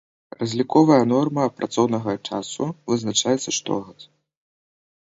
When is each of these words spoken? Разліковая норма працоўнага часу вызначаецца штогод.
Разліковая 0.41 0.97
норма 1.13 1.43
працоўнага 1.59 2.11
часу 2.29 2.63
вызначаецца 2.89 3.49
штогод. 3.61 3.99